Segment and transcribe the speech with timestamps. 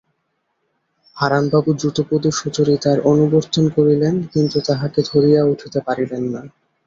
[1.17, 6.41] হারানবাবু দ্রুতপদে সুচরিতার অনুবর্তন করিলেন, কিন্তু তাহাকে ধরিয়া উঠিতে পারিলেন না।